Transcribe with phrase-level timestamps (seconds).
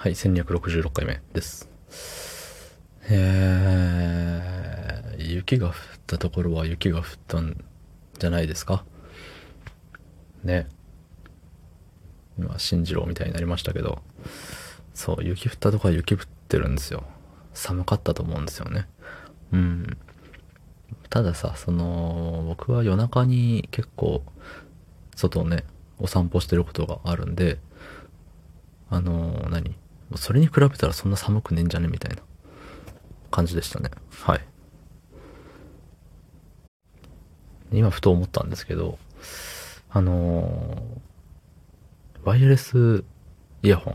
[0.00, 1.68] はい、1266回目です。
[3.10, 5.74] えー、雪が降っ
[6.06, 7.64] たところは雪が降ったん
[8.16, 8.84] じゃないですか？
[10.44, 10.68] ね。
[12.38, 13.98] 今、信じろみたいになりましたけど、
[14.94, 17.02] そう、雪降ったところは雪降ってるんですよ。
[17.52, 18.86] 寒かったと思うんですよね。
[19.50, 19.98] うん。
[21.10, 24.22] たださ、その、僕は夜中に結構、
[25.16, 25.64] 外をね、
[25.98, 27.58] お散歩してることがあるんで、
[28.90, 29.76] あのー何？
[30.16, 32.22] それに比べたらそんな寒くねえんじゃねみたいな
[33.30, 33.90] 感じでしたね。
[34.22, 34.40] はい。
[37.72, 38.98] 今ふと思ったんですけど、
[39.90, 41.08] あのー
[42.28, 43.04] ワイヤレス
[43.62, 43.92] イヤホ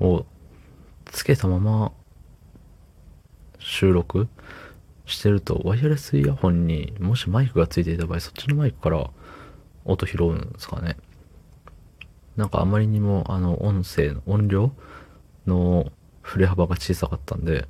[0.00, 0.26] ンを
[1.06, 1.92] つけたまま
[3.58, 4.28] 収録
[5.06, 9.08] してると、ワイヤレスイヤホンにもしマイクがついていた場合、そっちのマイクから
[9.86, 10.98] 音拾うんですかね。
[12.36, 14.72] なんかあまりにもあの音声の音量
[15.48, 15.90] の
[16.22, 17.66] 振れ幅が小さかったんで、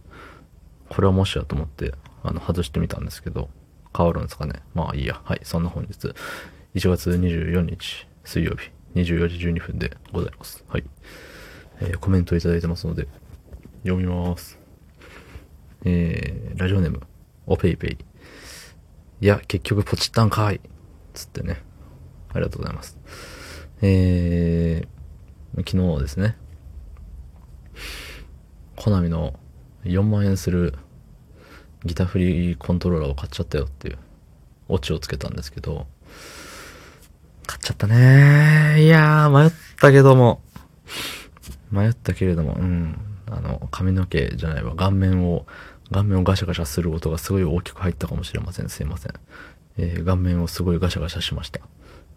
[0.89, 3.48] これはもしやと思ってあの外してみたんですけど、
[3.97, 4.61] 変わるんですかね。
[4.75, 5.20] まあいいや。
[5.25, 5.41] はい。
[5.44, 5.92] そんな本日、
[6.75, 10.64] 1月24日水曜日24時12分でございます。
[10.69, 10.84] はい。
[11.80, 13.06] えーコメントいただいてますので、
[13.84, 14.58] 読みます。
[15.84, 17.02] えー、ラジオネーム、
[17.47, 17.98] おペイペイ。
[19.20, 20.61] いや、結局ポチったんかい。
[21.14, 21.62] つってね。
[22.30, 22.98] ありがとうございます。
[23.80, 26.36] えー、昨日ですね、
[28.76, 29.38] コナミの
[29.84, 30.74] 4万円する
[31.84, 33.98] ギターフリーコントローラーを買っちゃったよっていう
[34.68, 35.86] オチをつけたんですけど、
[37.46, 40.42] 買っちゃったねいやー、迷ったけども、
[41.70, 42.98] 迷ったけれども、うん、
[43.30, 45.46] あの、髪の毛じゃないわ、顔面を、
[45.90, 48.68] 顔面をガシャガシャする音がすごい大きく入ったかもしれません。
[48.68, 49.12] すいません。
[49.78, 51.60] えー顔面をすごいガシャガシャしました。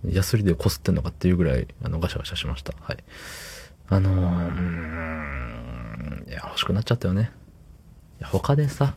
[0.09, 2.73] ヤスリでこすってんのかっていうぐらい、あの、ガシャガシャしました。
[2.81, 2.97] はい。
[3.91, 7.29] あのー、うーん、いや、欲しくなっちゃったよね。
[8.23, 8.95] 他でさ、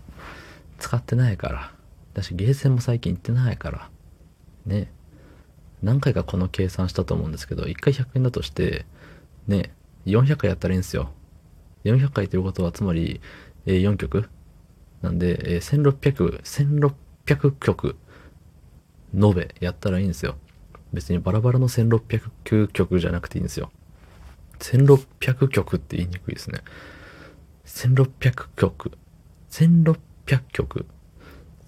[0.78, 1.73] 使ってないから。
[2.12, 3.91] だし、ゲーセンも最近行ってないから。
[4.66, 4.93] ね。
[5.83, 8.87] 何回かこの計算したと思うんですけど、1回100円だとして、
[9.49, 9.75] ね、
[10.06, 11.10] 400回やったらいいんですよ。
[11.83, 13.21] 400回ということは、つまり、
[13.66, 14.28] えー4曲
[15.03, 16.41] なんで、えー1600、
[17.27, 17.97] 1600曲、
[19.12, 20.37] 延べやったらいいんですよ。
[20.93, 23.72] 別にバラバラの1600曲じゃなくていいんですよ。
[24.59, 26.60] 1600曲って言いにくいですね。
[27.66, 28.92] 1600曲。
[29.50, 29.98] 1600
[30.53, 30.87] 曲。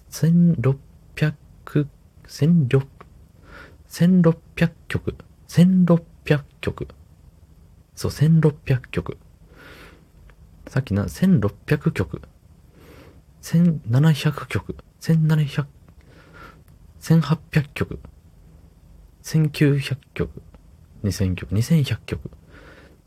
[0.09, 1.33] 1600、
[2.27, 2.87] 1600、
[3.87, 5.15] 1600曲。
[5.47, 6.87] 1600曲。
[7.95, 9.17] そう、1600曲。
[10.67, 12.21] さっきな、1600曲。
[13.41, 14.75] 1700曲。
[15.01, 15.65] 1700、
[16.99, 17.99] 1800曲。
[19.23, 20.41] 1900曲。
[21.03, 21.55] 2000曲。
[21.55, 22.29] 2100曲。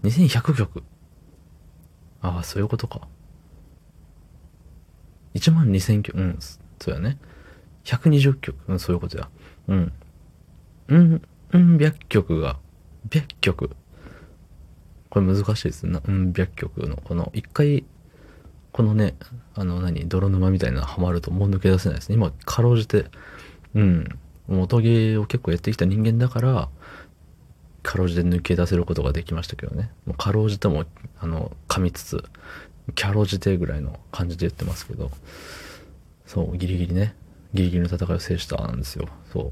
[0.02, 0.82] 2100曲。
[2.22, 3.08] ああ、そういうことか。
[5.34, 6.18] 1万2000曲。
[6.18, 6.38] うん、
[6.80, 7.18] そうやね。
[7.84, 8.56] 120曲。
[8.68, 9.28] うん、そういうことや。
[9.68, 9.92] うん。
[10.88, 11.22] うん、
[11.52, 12.58] うん、百曲が、
[13.10, 13.70] 百曲。
[15.08, 16.00] これ難しいですな。
[16.06, 17.84] うん、百曲の、この、一回、
[18.72, 19.16] このね、
[19.54, 22.16] あの何、泥沼みたいなのハマるともう抜け出せないですね。
[22.16, 23.06] 今、かろうじて、
[23.74, 24.08] うん、
[24.48, 26.68] 元芸を結構やってきた人間だから、
[27.82, 29.90] かろうじて抜け出せることができましたけどね。
[30.06, 30.84] もうかろうじても、
[31.18, 32.24] あの、噛みつつ、
[32.94, 35.10] キャロじてぐらいの感じで言ってますけど、
[36.26, 37.14] そう、ギリギリね、
[37.54, 39.08] ギリギリの戦いを制したんですよ。
[39.32, 39.44] そう。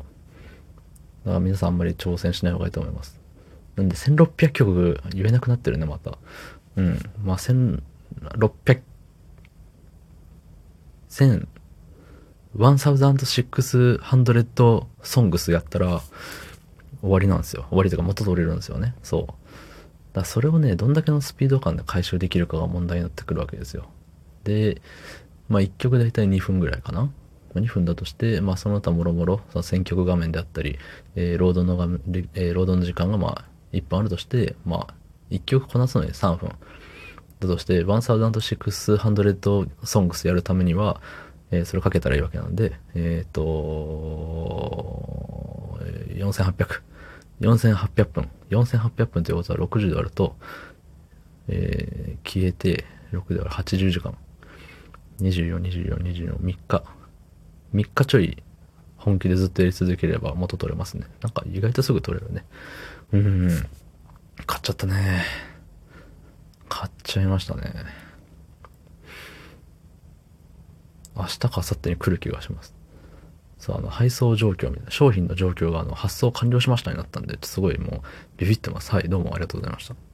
[1.25, 3.19] だから皆さんあんまり挑戦しない方がいいと思います。
[3.77, 6.19] なんで1600曲言えなくなってるね、また。
[6.77, 6.99] うん。
[7.23, 7.81] まあ、1600、
[11.09, 11.47] 1000、
[12.57, 16.01] 1600 songs やったら
[17.01, 17.67] 終わりなんですよ。
[17.69, 18.95] 終わりというか元取れるんですよね。
[19.03, 19.35] そう。
[20.13, 23.87] だそれをね、どんだけのスピード感で回収できるかが問題になってくるわけですよ。
[24.45, 24.81] で、
[25.49, 27.11] まあ1曲大体2分ぐらいかな。
[27.55, 30.79] 2分だとして、まあその他もろもろ、その選曲画面であったり、
[31.15, 32.01] えー、ロードの画面、
[32.35, 34.95] えー、ロードの時間がまあ1分あるとして、まあ
[35.31, 36.51] 1曲こなすのに3分。
[37.41, 41.01] だとして、1600 songs やるためには、
[41.51, 46.88] えーそれかけたらいいわけなんで、えっ、と、ー4800。
[47.41, 48.31] 4800分。
[48.51, 50.37] 4800分ということは60で割ると、
[51.49, 54.15] えー消えて、6で割る80時間。
[55.21, 56.83] 24、24、24、3日。
[57.75, 58.43] 3日ちょい
[58.97, 61.07] 本気でずっとやり続ければ元取れますね。
[61.23, 62.45] なんか意外とすぐ取れるね。
[63.13, 63.49] うん。
[64.47, 65.23] 買っちゃったね。
[66.69, 67.73] 買っちゃいましたね。
[71.17, 72.78] 明日か明後日に来る気がします。
[73.59, 78.01] そう、あの、配送状況みたいな、商品の状況が、あの、発送完了しましたになったんで、すごいもう、
[78.37, 78.93] ビビってます。
[78.93, 80.08] はい、どうもありがとうございました。